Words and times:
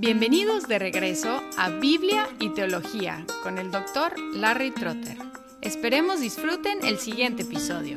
Bienvenidos 0.00 0.68
de 0.68 0.78
regreso 0.78 1.42
a 1.56 1.70
Biblia 1.70 2.28
y 2.38 2.50
Teología 2.50 3.26
con 3.42 3.58
el 3.58 3.72
doctor 3.72 4.14
Larry 4.32 4.70
Trotter. 4.70 5.16
Esperemos 5.60 6.20
disfruten 6.20 6.84
el 6.84 6.98
siguiente 6.98 7.42
episodio. 7.42 7.96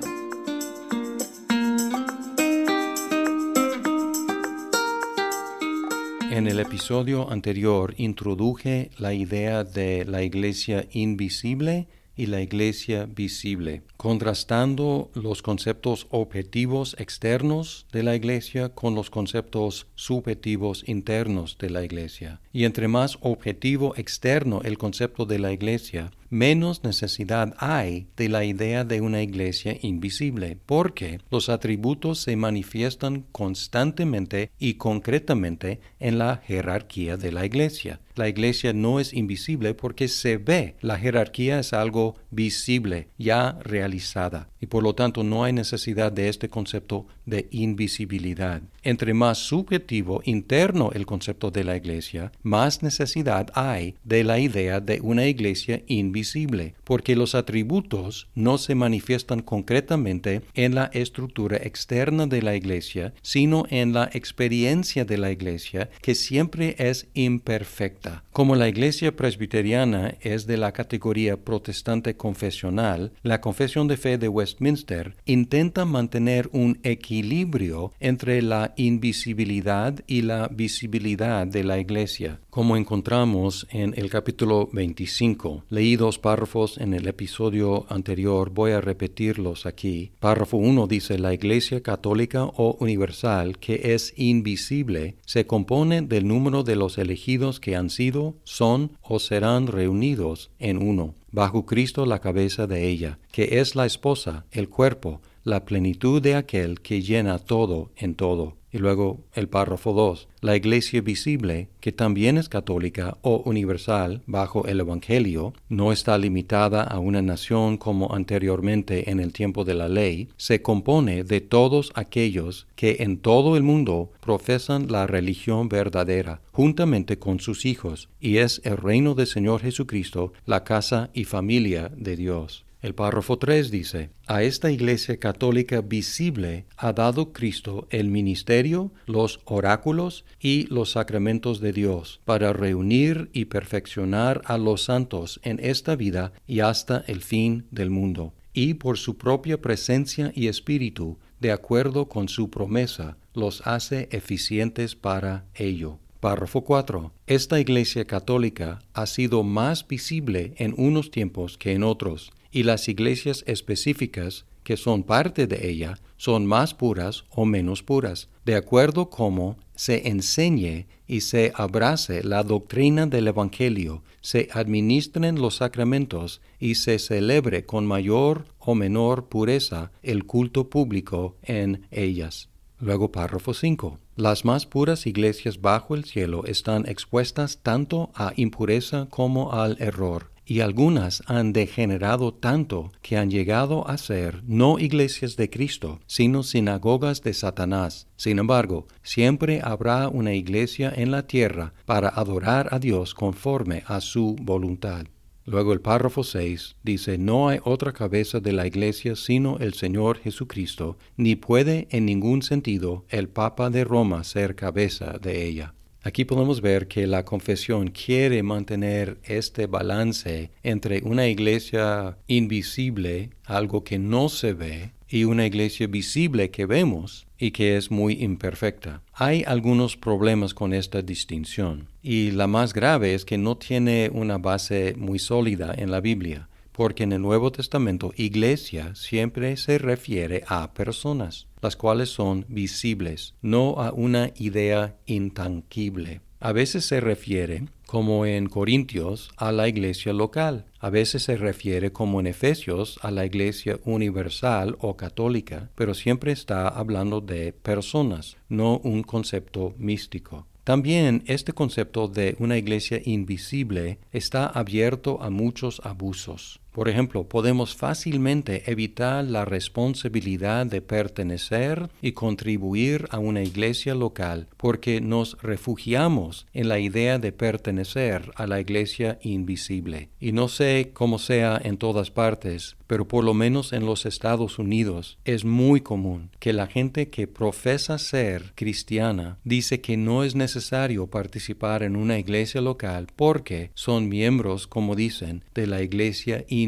En 6.32 6.48
el 6.48 6.59
episodio 6.59 7.29
anterior 7.29 7.93
introduje 7.98 8.89
la 8.97 9.13
idea 9.13 9.63
de 9.63 10.04
la 10.04 10.23
iglesia 10.23 10.88
invisible 10.89 11.88
y 12.15 12.25
la 12.25 12.41
iglesia 12.41 13.05
visible, 13.05 13.83
contrastando 14.02 15.11
los 15.13 15.43
conceptos 15.43 16.07
objetivos 16.09 16.95
externos 16.97 17.86
de 17.91 18.02
la 18.02 18.16
iglesia 18.16 18.70
con 18.70 18.95
los 18.95 19.11
conceptos 19.11 19.85
subjetivos 19.93 20.84
internos 20.88 21.59
de 21.59 21.70
la 21.70 21.84
iglesia. 21.84 22.41
Y 22.52 22.63
entre 22.63 22.88
más 22.88 23.20
objetivo 23.21 23.93
externo 23.95 24.62
el 24.63 24.79
concepto 24.79 25.27
de 25.27 25.38
la 25.38 25.52
iglesia, 25.52 26.09
menos 26.31 26.84
necesidad 26.84 27.53
hay 27.59 28.07
de 28.17 28.27
la 28.29 28.43
idea 28.43 28.85
de 28.85 29.02
una 29.02 29.21
iglesia 29.21 29.77
invisible, 29.81 30.57
porque 30.65 31.20
los 31.29 31.49
atributos 31.49 32.21
se 32.21 32.35
manifiestan 32.35 33.26
constantemente 33.31 34.49
y 34.57 34.76
concretamente 34.76 35.79
en 35.99 36.18
la 36.18 36.38
jerarquía 36.38 37.18
de 37.18 37.31
la 37.31 37.45
iglesia. 37.45 37.99
La 38.15 38.27
iglesia 38.27 38.73
no 38.73 38.99
es 38.99 39.13
invisible 39.13 39.73
porque 39.73 40.07
se 40.07 40.38
ve. 40.38 40.76
La 40.81 40.98
jerarquía 40.98 41.59
es 41.59 41.73
algo 41.73 42.15
visible, 42.31 43.09
ya 43.17 43.58
realizada, 43.62 44.49
y 44.59 44.66
por 44.66 44.84
lo 44.84 44.95
tanto 44.95 45.23
no 45.23 45.44
hay 45.44 45.53
necesidad 45.53 46.12
de 46.12 46.30
este 46.30 46.49
concepto 46.49 47.07
de 47.26 47.48
invisibilidad. 47.52 48.62
Entre 48.84 49.13
más 49.13 49.38
subjetivo 49.38 50.21
interno 50.26 50.91
el 50.94 51.05
concepto 51.05 51.52
de 51.52 51.63
la 51.63 51.76
iglesia, 51.76 52.32
más 52.41 52.82
necesidad 52.82 53.52
hay 53.54 53.96
de 54.04 54.24
la 54.24 54.40
idea 54.40 54.79
de 54.79 55.02
una 55.02 55.27
iglesia 55.27 55.84
invisible, 55.87 56.74
porque 56.84 57.15
los 57.15 57.35
atributos 57.35 58.27
no 58.34 58.57
se 58.57 58.74
manifiestan 58.74 59.41
concretamente 59.41 60.41
en 60.55 60.74
la 60.74 60.85
estructura 60.93 61.57
externa 61.57 62.26
de 62.26 62.41
la 62.41 62.55
iglesia, 62.55 63.13
sino 63.21 63.65
en 63.70 63.93
la 63.93 64.09
experiencia 64.13 65.06
de 65.06 65.18
la 65.18 65.31
iglesia, 65.31 65.90
que 66.02 66.16
siempre 66.16 66.75
es 66.79 67.07
imperfecta. 67.13 68.24
Como 68.31 68.56
la 68.56 68.68
iglesia 68.68 69.16
presbiteriana 69.16 70.16
es 70.22 70.47
de 70.47 70.57
la 70.57 70.72
categoría 70.72 71.38
protestante 71.38 72.16
confesional, 72.22 73.14
la 73.24 73.41
confesión 73.41 73.88
de 73.88 73.97
fe 73.97 74.19
de 74.19 74.28
Westminster 74.28 75.16
intenta 75.25 75.86
mantener 75.86 76.52
un 76.53 76.78
equilibrio 76.84 77.94
entre 78.00 78.44
la 78.44 78.75
invisibilidad 78.78 80.00
y 80.06 80.22
la 80.22 80.47
visibilidad 80.47 81.47
de 81.47 81.64
la 81.64 81.80
Iglesia, 81.80 82.40
como 82.52 82.78
encontramos 82.78 83.66
en 83.72 83.96
el 83.97 84.12
capítulo 84.12 84.69
25. 84.72 85.64
Leí 85.69 85.96
dos 85.96 86.19
párrafos 86.19 86.78
en 86.78 86.94
el 86.94 87.08
episodio 87.08 87.88
anterior, 87.90 88.52
voy 88.52 88.74
a 88.74 88.81
repetirlos 88.81 89.66
aquí. 89.66 90.12
Párrafo 90.19 90.58
1 90.58 90.86
dice, 90.86 91.18
la 91.18 91.34
Iglesia 91.34 91.81
católica 91.81 92.44
o 92.44 92.78
universal, 92.80 93.58
que 93.58 93.96
es 93.96 94.14
invisible, 94.16 95.16
se 95.25 95.47
compone 95.47 96.03
del 96.03 96.28
número 96.28 96.62
de 96.62 96.75
los 96.75 97.00
elegidos 97.00 97.59
que 97.59 97.75
han 97.75 97.90
sido, 97.90 98.36
son 98.44 98.92
o 99.02 99.18
serán 99.18 99.66
reunidos 99.66 100.52
en 100.59 100.78
uno 100.78 101.16
bajo 101.31 101.66
Cristo 101.66 102.06
la 102.06 102.19
cabeza 102.19 102.68
de 102.68 102.88
ella, 102.88 103.19
que 103.31 103.59
es 103.59 103.75
la 103.75 103.85
esposa, 103.85 104.46
el 104.51 104.69
cuerpo, 104.69 105.22
la 105.44 105.66
plenitud 105.66 106.22
de 106.22 106.35
aquel 106.35 106.81
que 106.81 107.01
llena 107.01 107.40
todo 107.40 107.91
en 107.96 108.16
todo. 108.16 108.60
Y 108.74 108.78
luego 108.78 109.19
el 109.34 109.50
párrafo 109.50 109.94
2, 109.94 110.28
la 110.40 110.56
iglesia 110.56 111.02
visible, 111.02 111.68
que 111.81 111.91
también 111.91 112.38
es 112.38 112.47
católica 112.47 113.18
o 113.22 113.44
universal 113.46 114.22
bajo 114.28 114.66
el 114.66 114.80
Evangelio, 114.80 115.54
no 115.68 115.92
está 115.92 116.18
limitada 116.18 116.84
a 116.84 117.00
una 117.00 117.22
nación 117.22 117.78
como 117.78 118.14
anteriormente 118.16 119.10
en 119.12 119.20
el 119.20 119.34
tiempo 119.34 119.66
de 119.66 119.74
la 119.74 119.90
ley, 119.90 120.30
se 120.38 120.62
compone 120.62 121.24
de 121.24 121.42
todos 121.42 121.92
aquellos 121.96 122.68
que 122.76 122.98
en 123.00 123.18
todo 123.18 123.58
el 123.58 123.64
mundo 123.64 124.12
profesan 124.22 124.92
la 124.92 125.06
religión 125.06 125.68
verdadera, 125.68 126.42
juntamente 126.52 127.20
con 127.20 127.40
sus 127.40 127.66
hijos, 127.66 128.10
y 128.20 128.38
es 128.38 128.62
el 128.64 128.78
reino 128.78 129.16
del 129.16 129.28
Señor 129.28 129.62
Jesucristo, 129.62 130.34
la 130.46 130.64
casa 130.64 131.10
y 131.14 131.26
familia 131.26 131.92
de 131.96 132.16
Dios. 132.16 132.66
El 132.81 132.96
párrafo 132.96 133.38
3 133.38 133.69
dice, 133.69 134.09
a 134.25 134.42
esta 134.42 134.72
Iglesia 134.72 135.18
católica 135.18 135.81
visible 135.81 136.66
ha 136.78 136.94
dado 136.94 137.31
Cristo 137.31 137.88
el 137.92 138.08
ministerio, 138.08 138.92
los 139.06 139.40
oráculos 139.46 140.25
y 140.40 140.66
los 140.66 140.92
sacramentos 140.92 141.62
de 141.62 141.74
Dios, 141.74 142.22
para 142.25 142.53
reunir 142.53 143.30
y 143.34 143.46
perfeccionar 143.46 144.42
a 144.46 144.58
los 144.58 144.86
santos 144.86 145.40
en 145.44 145.59
esta 145.62 145.96
vida 145.96 146.34
y 146.47 146.62
hasta 146.62 147.03
el 147.06 147.22
fin 147.22 147.68
del 147.69 147.92
mundo, 147.92 148.34
y 148.52 148.74
por 148.74 148.98
su 148.98 149.16
propia 149.16 149.62
presencia 149.62 150.31
y 150.34 150.48
espíritu, 150.48 151.19
de 151.40 151.52
acuerdo 151.52 152.09
con 152.09 152.30
su 152.30 152.50
promesa, 152.50 153.16
los 153.36 153.62
hace 153.68 154.09
eficientes 154.12 154.96
para 154.96 155.46
ello. 155.53 156.00
Párrafo 156.19 156.62
4. 156.63 157.12
Esta 157.28 157.59
Iglesia 157.59 158.06
católica 158.06 158.80
ha 158.94 159.06
sido 159.06 159.44
más 159.44 159.88
visible 159.88 160.53
en 160.58 160.74
unos 160.78 161.09
tiempos 161.09 161.58
que 161.58 161.74
en 161.74 161.84
otros, 161.84 162.31
y 162.51 162.63
las 162.63 162.88
iglesias 162.88 163.44
específicas 163.47 164.45
que 164.63 164.78
son 164.78 165.03
parte 165.03 165.47
de 165.47 165.69
ella 165.69 166.00
son 166.17 166.45
más 166.45 166.73
puras 166.73 167.25
o 167.31 167.45
menos 167.45 167.81
puras, 167.81 168.29
de 168.45 168.56
acuerdo 168.56 169.09
como 169.09 169.57
se 169.75 170.07
enseñe 170.07 170.85
y 171.07 171.22
se 171.22 171.51
abrace 171.56 172.23
la 172.23 172.44
doctrina 172.44 173.07
del 173.07 173.28
Evangelio, 173.28 174.03
se 174.22 174.47
administren 174.53 175.41
los 175.41 175.56
sacramentos 175.56 176.41
y 176.59 176.75
se 176.75 177.00
celebre 177.00 177.66
con 177.66 177.88
mayor 177.88 178.45
o 178.59 178.75
menor 178.75 179.29
pureza 179.29 179.91
el 180.03 180.25
culto 180.25 180.69
público 180.69 181.38
en 181.41 181.88
ellas. 181.89 182.50
Luego 182.79 183.12
párrafo 183.12 183.53
5. 183.53 184.00
Las 184.16 184.45
más 184.45 184.66
puras 184.66 185.07
iglesias 185.07 185.62
bajo 185.62 185.95
el 185.95 186.06
cielo 186.06 186.45
están 186.45 186.88
expuestas 186.88 187.59
tanto 187.63 188.12
a 188.13 188.33
impureza 188.35 189.07
como 189.09 189.53
al 189.53 189.78
error 189.79 190.31
y 190.51 190.59
algunas 190.59 191.23
han 191.28 191.53
degenerado 191.53 192.34
tanto 192.34 192.91
que 193.01 193.16
han 193.16 193.31
llegado 193.31 193.88
a 193.88 193.97
ser 193.97 194.44
no 194.45 194.79
iglesias 194.79 195.38
de 195.38 195.50
Cristo, 195.50 196.01
sino 196.07 196.44
sinagogas 196.44 197.22
de 197.22 197.34
Satanás. 197.34 198.09
Sin 198.17 198.38
embargo, 198.38 198.85
siempre 199.01 199.62
habrá 199.63 200.09
una 200.09 200.34
iglesia 200.34 200.91
en 200.94 201.09
la 201.09 201.25
tierra 201.25 201.73
para 201.85 202.09
adorar 202.09 202.67
a 202.72 202.79
Dios 202.79 203.13
conforme 203.13 203.84
a 203.88 204.01
su 204.01 204.35
voluntad. 204.41 205.06
Luego 205.45 205.72
el 205.72 205.79
párrafo 205.79 206.22
6 206.22 206.75
dice, 206.83 207.18
no 207.18 207.47
hay 207.47 207.59
otra 207.63 207.94
cabeza 207.94 208.41
de 208.41 208.51
la 208.51 208.68
iglesia 208.68 209.16
sino 209.16 209.57
el 209.59 209.73
Señor 209.73 210.18
Jesucristo, 210.18 210.97
ni 211.16 211.38
puede 211.38 211.88
en 211.91 212.06
ningún 212.06 212.41
sentido 212.41 213.06
el 213.07 213.29
Papa 213.29 213.69
de 213.69 213.85
Roma 213.85 214.25
ser 214.25 214.56
cabeza 214.56 215.18
de 215.18 215.47
ella. 215.47 215.75
Aquí 216.03 216.25
podemos 216.25 216.62
ver 216.62 216.88
que 216.88 217.06
la 217.06 217.25
confesión 217.25 217.89
quiere 217.89 218.41
mantener 218.41 219.19
este 219.23 219.67
balance 219.67 220.50
entre 220.63 221.01
una 221.03 221.28
iglesia 221.28 222.17
invisible, 222.28 223.29
algo 223.45 223.84
que 223.84 224.00
no 224.00 224.28
se 224.29 224.53
ve, 224.53 224.91
y 225.07 225.25
una 225.25 225.45
iglesia 225.45 225.88
visible 225.88 226.50
que 226.50 226.66
vemos 226.66 227.28
y 227.38 227.51
que 227.51 227.75
es 227.75 227.91
muy 227.91 228.13
imperfecta. 228.23 229.03
Hay 229.13 229.44
algunos 229.45 229.97
problemas 229.97 230.53
con 230.53 230.73
esta 230.73 231.01
distinción 231.01 231.89
y 232.01 232.31
la 232.31 232.47
más 232.47 232.73
grave 232.73 233.13
es 233.13 233.25
que 233.25 233.38
no 233.38 233.57
tiene 233.57 234.09
una 234.13 234.38
base 234.38 234.95
muy 234.97 235.19
sólida 235.19 235.73
en 235.78 235.91
la 235.91 236.00
Biblia 236.00 236.47
porque 236.72 237.03
en 237.03 237.12
el 237.12 237.22
Nuevo 237.22 237.51
Testamento 237.51 238.13
iglesia 238.16 238.95
siempre 238.95 239.57
se 239.57 239.78
refiere 239.78 240.44
a 240.47 240.73
personas, 240.73 241.47
las 241.62 241.76
cuales 241.76 242.10
son 242.10 242.46
visibles, 242.48 243.36
no 243.42 243.75
a 243.81 243.92
una 243.92 244.31
idea 244.36 244.98
intangible. 245.06 246.22
A 246.40 246.54
veces 246.54 246.86
se 246.86 247.00
refiere, 247.00 247.66
como 247.86 248.25
en 248.25 248.48
Corintios, 248.48 249.30
a 249.38 249.52
la 249.52 249.68
iglesia 249.68 250.12
local. 250.12 250.66
A 250.80 250.90
veces 250.90 251.22
se 251.22 251.38
refiere, 251.38 251.92
como 251.92 252.19
en 252.19 252.25
Efesios, 252.25 252.98
a 253.04 253.12
la 253.12 253.28
iglesia 253.28 253.80
universal 253.86 254.75
o 254.80 254.98
católica, 254.98 255.69
pero 255.75 255.94
siempre 255.94 256.31
está 256.31 256.68
hablando 256.68 257.22
de 257.22 257.54
personas, 257.54 258.38
no 258.50 258.80
un 258.80 259.04
concepto 259.04 259.75
místico. 259.78 260.48
También 260.64 261.24
este 261.28 261.54
concepto 261.54 262.07
de 262.07 262.36
una 262.40 262.57
iglesia 262.57 263.02
invisible 263.04 264.00
está 264.12 264.46
abierto 264.46 265.22
a 265.22 265.30
muchos 265.30 265.81
abusos. 265.84 266.60
Por 266.71 266.88
ejemplo, 266.88 267.27
podemos 267.27 267.75
fácilmente 267.75 268.71
evitar 268.71 269.25
la 269.25 269.44
responsabilidad 269.44 270.65
de 270.65 270.81
pertenecer 270.81 271.89
y 272.01 272.13
contribuir 272.13 273.07
a 273.09 273.19
una 273.19 273.44
iglesia 273.44 273.94
local 273.94 274.47
porque 274.56 275.01
nos 275.01 275.38
refugiamos 275.41 276.47
en 276.53 276.69
la 276.69 276.79
idea 276.79 277.19
de 277.19 277.33
pertenecer 277.33 278.31
a 278.35 278.47
la 278.47 278.62
iglesia 278.62 279.19
invisible. 279.21 280.09
Y 280.19 280.31
no 280.31 280.47
sé 280.47 280.91
cómo 280.94 281.19
sea 281.19 281.59
en 281.62 281.77
todas 281.77 282.09
partes, 282.09 282.77
pero 282.88 283.07
por 283.07 283.23
lo 283.23 283.33
menos 283.33 283.71
en 283.73 283.85
los 283.85 284.06
Estados 284.06 284.59
Unidos 284.59 285.18
es 285.23 285.45
muy 285.45 285.81
común 285.81 286.29
que 286.39 286.51
la 286.51 286.68
gente 286.68 287.09
que 287.09 287.27
profesa 287.27 287.97
ser 287.97 288.51
cristiana 288.56 289.38
dice 289.44 289.79
que 289.79 289.97
no 289.97 290.23
es 290.23 290.35
necesario 290.35 291.07
participar 291.07 291.83
en 291.83 291.95
una 291.95 292.19
iglesia 292.19 292.59
local 292.59 293.07
porque 293.15 293.71
son 293.75 294.09
miembros, 294.09 294.68
como 294.68 294.95
dicen, 294.95 295.44
de 295.53 295.68
la 295.68 295.81
iglesia 295.81 296.44
invisible. 296.47 296.61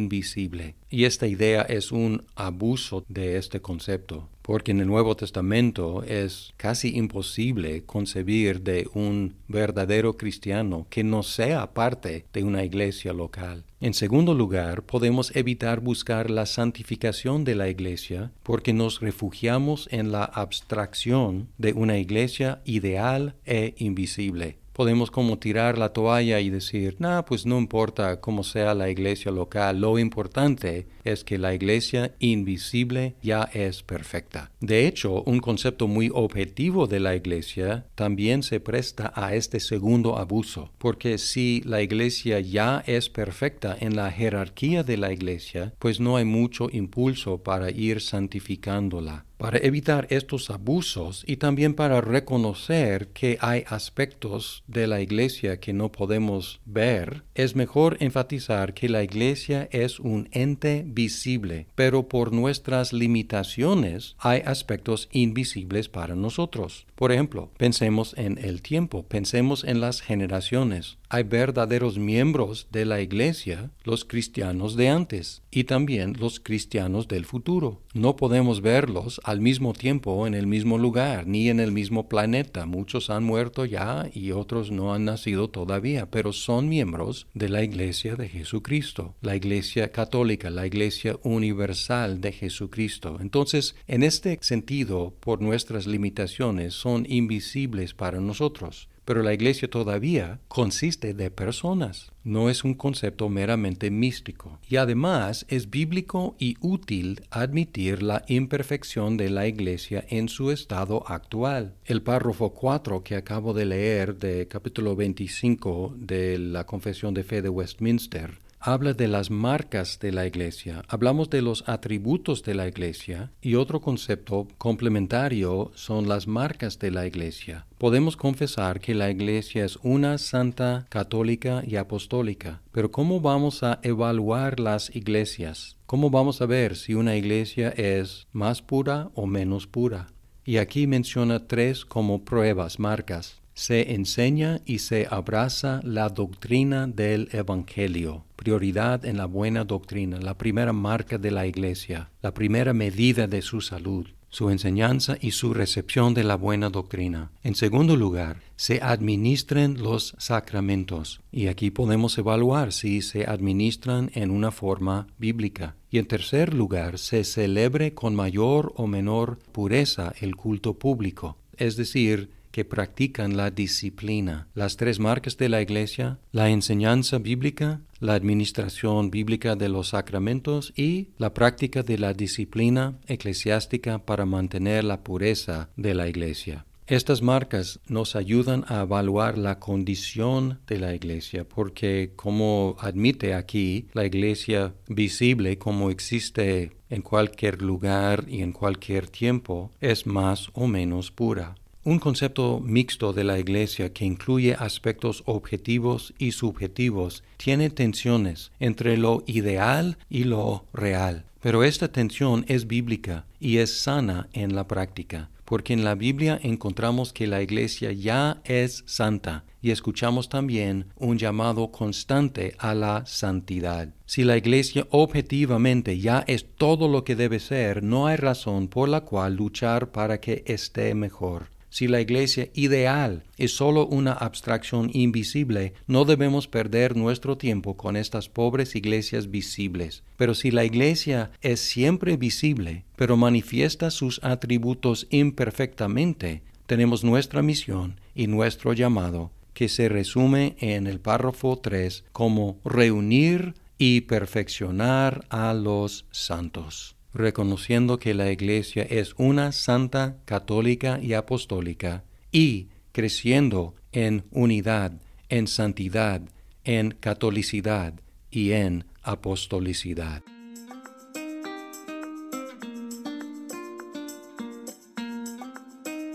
Y 0.90 1.06
esta 1.06 1.28
idea 1.28 1.64
es 1.64 1.92
un 1.92 2.24
abuso 2.36 3.04
de 3.08 3.38
este 3.38 3.62
concepto, 3.62 4.30
porque 4.42 4.72
en 4.72 4.80
el 4.80 4.88
Nuevo 4.88 5.16
Testamento 5.16 6.04
es 6.04 6.54
casi 6.58 6.96
imposible 6.96 7.84
concebir 7.86 8.62
de 8.62 8.88
un 8.94 9.36
verdadero 9.48 10.18
cristiano 10.18 10.86
que 10.90 11.04
no 11.04 11.24
sea 11.24 11.74
parte 11.74 12.26
de 12.34 12.44
una 12.44 12.64
iglesia 12.64 13.14
local. 13.14 13.64
En 13.80 13.94
segundo 13.94 14.34
lugar, 14.34 14.84
podemos 14.84 15.36
evitar 15.36 15.80
buscar 15.80 16.30
la 16.30 16.46
santificación 16.46 17.44
de 17.44 17.56
la 17.56 17.70
iglesia 17.70 18.32
porque 18.44 18.74
nos 18.74 19.00
refugiamos 19.00 19.88
en 19.92 20.12
la 20.12 20.24
abstracción 20.24 21.50
de 21.58 21.74
una 21.74 21.98
iglesia 21.98 22.62
ideal 22.66 23.36
e 23.46 23.74
invisible 23.78 24.63
podemos 24.74 25.12
como 25.12 25.38
tirar 25.38 25.78
la 25.78 25.94
toalla 25.94 26.40
y 26.40 26.50
decir, 26.50 26.96
no, 27.00 27.24
pues 27.26 27.46
no 27.46 27.58
importa 27.58 28.20
cómo 28.20 28.44
sea 28.44 28.74
la 28.74 28.90
iglesia 28.90 29.32
local, 29.32 29.80
lo 29.80 30.00
importante 30.00 30.88
es 31.04 31.24
que 31.24 31.38
la 31.38 31.54
iglesia 31.54 32.14
invisible 32.20 33.16
ya 33.22 33.50
es 33.54 33.84
perfecta. 33.84 34.52
De 34.60 34.88
hecho, 34.88 35.22
un 35.24 35.40
concepto 35.40 35.88
muy 35.88 36.10
objetivo 36.14 36.88
de 36.88 37.00
la 37.00 37.16
iglesia 37.16 37.86
también 37.96 38.44
se 38.44 38.60
presta 38.60 39.12
a 39.16 39.36
este 39.36 39.60
segundo 39.60 40.18
abuso, 40.18 40.72
porque 40.78 41.18
si 41.18 41.62
la 41.66 41.82
iglesia 41.82 42.40
ya 42.40 42.84
es 42.88 43.10
perfecta 43.10 43.76
en 43.80 43.96
la 43.96 44.12
jerarquía 44.12 44.84
de 44.84 44.98
la 44.98 45.12
iglesia, 45.12 45.74
pues 45.80 46.00
no 46.00 46.18
hay 46.18 46.26
mucho 46.26 46.70
impulso 46.72 47.44
para 47.44 47.70
ir 47.72 48.02
santificándola. 48.02 49.26
Para 49.44 49.58
evitar 49.58 50.08
estos 50.10 50.50
abusos 50.50 51.26
y 51.28 51.36
también 51.36 51.74
para 51.74 52.00
reconocer 52.00 53.10
que 53.10 53.38
hay 53.42 53.66
aspectos 53.68 54.64
de 54.68 54.88
la 54.88 55.02
iglesia 55.02 55.60
que 55.60 55.74
no 55.74 55.92
podemos 55.92 56.62
ver, 56.64 57.24
es 57.36 57.54
mejor 57.54 57.98
enfatizar 58.00 58.74
que 58.74 58.88
la 58.88 59.04
iglesia 59.04 59.68
es 59.74 60.00
un 60.00 60.30
ente 60.32 60.86
visible, 60.88 61.68
pero 61.76 62.08
por 62.08 62.32
nuestras 62.32 62.94
limitaciones 62.94 64.16
hay 64.18 64.44
aspectos 64.46 65.10
invisibles 65.12 65.90
para 65.90 66.16
nosotros. 66.16 66.88
Por 66.96 67.12
ejemplo, 67.12 67.52
pensemos 67.58 68.16
en 68.18 68.38
el 68.38 68.62
tiempo, 68.62 69.04
pensemos 69.04 69.66
en 69.66 69.82
las 69.82 70.00
generaciones. 70.00 71.00
Hay 71.10 71.24
verdaderos 71.24 71.98
miembros 71.98 72.68
de 72.72 72.86
la 72.86 73.02
iglesia, 73.02 73.72
los 73.84 74.06
cristianos 74.06 74.78
de 74.78 74.88
antes, 74.88 75.42
y 75.52 75.66
también 75.66 76.16
los 76.18 76.40
cristianos 76.40 77.08
del 77.08 77.26
futuro. 77.26 77.82
No 77.94 78.16
podemos 78.16 78.62
verlos 78.62 79.22
al 79.34 79.42
mismo 79.42 79.74
tiempo 79.74 80.28
en 80.28 80.36
el 80.36 80.46
mismo 80.46 80.78
lugar, 80.78 81.26
ni 81.26 81.50
en 81.50 81.60
el 81.60 81.72
mismo 81.72 82.08
planeta. 82.08 82.68
Muchos 82.68 83.10
han 83.10 83.24
muerto 83.24 83.66
ya 83.66 84.08
y 84.14 84.30
otros 84.30 84.70
no 84.70 84.94
han 84.94 85.06
nacido 85.06 85.50
todavía, 85.50 86.06
pero 86.12 86.34
son 86.34 86.70
miembros 86.70 87.26
de 87.34 87.50
la 87.50 87.64
iglesia 87.64 88.16
de 88.16 88.30
Jesucristo, 88.30 89.16
la 89.22 89.36
iglesia 89.36 89.92
católica, 89.92 90.52
la 90.52 90.68
iglesia 90.68 91.18
universal 91.24 92.22
de 92.22 92.32
Jesucristo. 92.32 93.18
Entonces, 93.22 93.76
en 93.88 94.04
este 94.04 94.38
sentido, 94.42 95.16
por 95.20 95.42
nuestras 95.42 95.88
limitaciones, 95.88 96.76
son 96.76 97.08
invisibles 97.10 97.96
para 97.96 98.20
nosotros. 98.20 98.88
Pero 99.06 99.22
la 99.22 99.34
iglesia 99.34 99.70
todavía 99.70 100.40
consiste 100.48 101.14
de 101.14 101.30
personas, 101.30 102.12
no 102.24 102.50
es 102.50 102.64
un 102.64 102.74
concepto 102.74 103.28
meramente 103.28 103.92
místico. 103.92 104.60
Y 104.68 104.78
además 104.78 105.46
es 105.50 105.70
bíblico 105.70 106.36
y 106.40 106.56
útil 106.62 107.24
admitir 107.30 108.02
la 108.02 108.24
imperfección 108.28 109.18
de 109.18 109.30
la 109.30 109.48
iglesia 109.48 110.06
en 110.10 110.30
su 110.30 110.52
estado 110.52 111.04
actual. 111.08 111.76
El 111.86 112.02
párrafo 112.02 112.54
4 112.54 113.04
que 113.04 113.16
acabo 113.16 113.54
de 113.54 113.66
leer 113.66 114.18
de 114.18 114.48
capítulo 114.48 114.96
25 114.96 115.96
de 115.98 116.38
la 116.38 116.66
Confesión 116.66 117.14
de 117.14 117.24
Fe 117.24 117.42
de 117.42 117.50
Westminster 117.50 118.43
habla 118.66 118.94
de 118.94 119.10
las 119.10 119.30
marcas 119.30 120.00
de 120.00 120.14
la 120.14 120.26
iglesia, 120.26 120.84
hablamos 120.88 121.30
de 121.30 121.42
los 121.42 121.68
atributos 121.68 122.44
de 122.44 122.56
la 122.56 122.66
iglesia 122.66 123.30
y 123.42 123.56
otro 123.56 123.82
concepto 123.82 124.48
complementario 124.58 125.72
son 125.76 126.08
las 126.08 126.28
marcas 126.28 126.80
de 126.80 126.90
la 126.90 127.06
iglesia. 127.06 127.68
Podemos 127.78 128.16
confesar 128.16 128.80
que 128.80 128.96
la 128.96 129.12
iglesia 129.12 129.66
es 129.66 129.78
una 129.84 130.18
santa, 130.18 130.86
católica 130.88 131.62
y 131.68 131.76
apostólica, 131.76 132.62
pero 132.72 132.90
¿cómo 132.90 133.20
vamos 133.20 133.64
a 133.64 133.80
evaluar 133.84 134.62
las 134.62 134.96
iglesias? 134.96 135.76
¿Cómo 135.86 136.10
vamos 136.10 136.42
a 136.42 136.46
ver 136.46 136.78
si 136.78 136.94
una 136.94 137.18
iglesia 137.18 137.68
es 137.76 138.28
más 138.32 138.62
pura 138.62 139.10
o 139.14 139.26
menos 139.26 139.68
pura? 139.68 140.08
Y 140.46 140.56
aquí 140.56 140.88
menciona 140.88 141.48
tres 141.48 141.84
como 141.84 142.24
pruebas, 142.24 142.80
marcas 142.80 143.43
se 143.54 143.94
enseña 143.94 144.62
y 144.66 144.80
se 144.80 145.08
abraza 145.10 145.80
la 145.84 146.10
doctrina 146.10 146.88
del 146.88 147.30
Evangelio, 147.32 148.26
prioridad 148.36 149.06
en 149.06 149.18
la 149.18 149.26
buena 149.26 149.64
doctrina, 149.64 150.20
la 150.20 150.38
primera 150.38 150.74
marca 150.74 151.18
de 151.18 151.32
la 151.32 151.46
Iglesia, 151.46 152.10
la 152.22 152.34
primera 152.34 152.74
medida 152.74 153.28
de 153.28 153.42
su 153.42 153.62
salud, 153.62 154.08
su 154.34 154.50
enseñanza 154.50 155.16
y 155.22 155.30
su 155.30 155.54
recepción 155.54 156.16
de 156.16 156.24
la 156.24 156.36
buena 156.36 156.72
doctrina. 156.72 157.32
En 157.44 157.54
segundo 157.54 157.96
lugar, 157.96 158.42
se 158.56 158.80
administren 158.82 159.80
los 159.80 160.16
sacramentos, 160.18 161.22
y 161.32 161.48
aquí 161.48 161.70
podemos 161.70 162.18
evaluar 162.18 162.74
si 162.74 163.04
se 163.04 163.26
administran 163.28 164.10
en 164.16 164.32
una 164.32 164.50
forma 164.50 165.06
bíblica. 165.20 165.76
Y 165.92 166.00
en 166.00 166.08
tercer 166.08 166.56
lugar, 166.56 166.98
se 166.98 167.24
celebre 167.24 167.94
con 167.94 168.16
mayor 168.16 168.74
o 168.76 168.88
menor 168.88 169.38
pureza 169.52 170.14
el 170.20 170.36
culto 170.36 170.80
público, 170.80 171.38
es 171.58 171.76
decir, 171.76 172.32
que 172.54 172.64
practican 172.64 173.36
la 173.36 173.50
disciplina. 173.50 174.48
Las 174.54 174.78
tres 174.78 175.00
marcas 175.00 175.38
de 175.38 175.50
la 175.50 175.62
Iglesia, 175.62 176.20
la 176.32 176.50
enseñanza 176.50 177.18
bíblica, 177.18 177.82
la 178.00 178.14
administración 178.14 179.10
bíblica 179.10 179.56
de 179.56 179.70
los 179.70 179.90
sacramentos 179.90 180.72
y 180.76 181.10
la 181.18 181.34
práctica 181.34 181.82
de 181.82 181.98
la 181.98 182.14
disciplina 182.14 182.94
eclesiástica 183.08 183.98
para 183.98 184.26
mantener 184.26 184.84
la 184.84 185.04
pureza 185.04 185.70
de 185.76 185.96
la 185.96 186.08
Iglesia. 186.08 186.66
Estas 186.86 187.22
marcas 187.22 187.80
nos 187.88 188.16
ayudan 188.16 188.66
a 188.68 188.82
evaluar 188.82 189.38
la 189.38 189.58
condición 189.58 190.60
de 190.68 190.80
la 190.80 190.94
iglesia, 190.94 191.48
porque 191.48 192.12
como 192.18 192.76
admite 192.78 193.34
aquí, 193.34 193.88
la 193.94 194.06
iglesia 194.06 194.74
visible 194.90 195.58
como 195.58 195.90
existe 195.90 196.74
en 196.90 197.02
cualquier 197.02 197.62
lugar 197.62 198.26
y 198.28 198.42
en 198.42 198.52
cualquier 198.52 199.08
tiempo, 199.08 199.72
es 199.80 200.06
más 200.06 200.50
o 200.54 200.68
menos 200.68 201.10
pura. 201.10 201.56
Un 201.86 202.00
concepto 202.00 202.62
mixto 202.62 203.12
de 203.12 203.26
la 203.26 203.40
Iglesia 203.40 203.92
que 203.92 204.06
incluye 204.06 204.56
aspectos 204.58 205.22
objetivos 205.26 206.14
y 206.18 206.32
subjetivos 206.32 207.24
tiene 207.36 207.70
tensiones 207.70 208.54
entre 208.62 208.96
lo 208.96 209.22
ideal 209.28 209.98
y 210.10 210.24
lo 210.24 210.64
real, 210.72 211.26
pero 211.42 211.66
esta 211.66 211.92
tensión 211.92 212.46
es 212.48 212.68
bíblica 212.68 213.26
y 213.42 213.58
es 213.58 213.82
sana 213.82 214.30
en 214.32 214.56
la 214.56 214.66
práctica, 214.66 215.30
porque 215.44 215.74
en 215.74 215.84
la 215.84 215.96
Biblia 215.96 216.40
encontramos 216.42 217.12
que 217.12 217.28
la 217.28 217.42
Iglesia 217.42 217.92
ya 217.92 218.42
es 218.46 218.86
santa 218.88 219.44
y 219.62 219.72
escuchamos 219.72 220.30
también 220.30 220.86
un 220.96 221.18
llamado 221.18 221.70
constante 221.70 222.56
a 222.60 222.74
la 222.76 223.06
santidad. 223.06 223.90
Si 224.06 224.24
la 224.24 224.38
Iglesia 224.38 224.88
objetivamente 224.90 226.00
ya 226.00 226.24
es 226.28 226.46
todo 226.56 226.88
lo 226.88 227.04
que 227.04 227.18
debe 227.18 227.42
ser, 227.42 227.84
no 227.84 228.08
hay 228.08 228.16
razón 228.16 228.70
por 228.70 228.88
la 228.88 229.02
cual 229.02 229.36
luchar 229.36 229.92
para 229.92 230.22
que 230.22 230.46
esté 230.48 230.96
mejor. 230.96 231.53
Si 231.74 231.88
la 231.88 232.02
iglesia 232.02 232.50
ideal 232.54 233.24
es 233.36 233.56
solo 233.56 233.88
una 233.88 234.14
abstracción 234.14 234.92
invisible, 234.94 235.74
no 235.88 236.06
debemos 236.06 236.48
perder 236.48 236.96
nuestro 236.96 237.36
tiempo 237.36 237.78
con 237.78 237.98
estas 237.98 238.30
pobres 238.30 238.76
iglesias 238.76 239.32
visibles. 239.32 240.04
Pero 240.16 240.36
si 240.36 240.52
la 240.52 240.66
iglesia 240.66 241.32
es 241.42 241.62
siempre 241.62 242.16
visible, 242.16 242.86
pero 242.96 243.18
manifiesta 243.18 243.90
sus 243.90 244.24
atributos 244.24 245.08
imperfectamente, 245.10 246.44
tenemos 246.68 247.04
nuestra 247.04 247.42
misión 247.42 248.00
y 248.14 248.28
nuestro 248.28 248.74
llamado, 248.74 249.32
que 249.56 249.68
se 249.68 249.90
resume 249.90 250.56
en 250.60 250.86
el 250.86 251.00
párrafo 251.00 251.58
3 251.58 252.04
como 252.12 252.60
reunir 252.64 253.56
y 253.80 254.02
perfeccionar 254.02 255.26
a 255.30 255.56
los 255.56 256.06
santos 256.12 256.96
reconociendo 257.14 258.00
que 258.00 258.14
la 258.14 258.32
Iglesia 258.32 258.84
es 258.84 259.14
una 259.18 259.52
santa, 259.52 260.18
católica 260.26 261.00
y 261.02 261.14
apostólica, 261.14 262.04
y 262.32 262.68
creciendo 262.92 263.76
en 263.92 264.26
unidad, 264.32 264.94
en 265.30 265.48
santidad, 265.48 266.22
en 266.64 266.92
catolicidad 266.92 267.94
y 268.32 268.52
en 268.52 268.86
apostolicidad. 269.04 270.24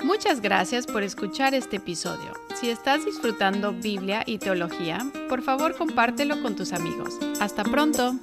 Muchas 0.04 0.40
gracias 0.40 0.86
por 0.86 1.02
escuchar 1.02 1.54
este 1.54 1.76
episodio. 1.76 2.32
Si 2.60 2.70
estás 2.70 3.04
disfrutando 3.04 3.72
Biblia 3.72 4.24
y 4.26 4.38
teología, 4.38 4.98
por 5.28 5.42
favor 5.42 5.76
compártelo 5.76 6.42
con 6.42 6.56
tus 6.56 6.72
amigos. 6.72 7.18
Hasta 7.40 7.62
pronto. 7.62 8.14